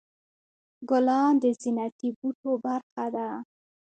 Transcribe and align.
ګلان 0.89 1.33
د 1.41 1.43
زینتي 1.61 2.09
بوټو 2.17 2.51
برخه 2.65 3.05
ده. 3.15 3.29